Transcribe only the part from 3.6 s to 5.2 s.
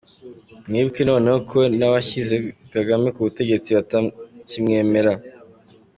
batakimwemera!